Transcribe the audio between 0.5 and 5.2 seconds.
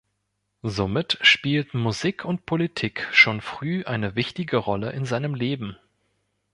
Somit spielten Musik und Politik schon früh eine wichtige Rolle in